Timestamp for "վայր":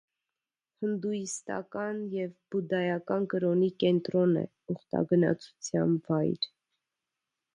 6.09-6.49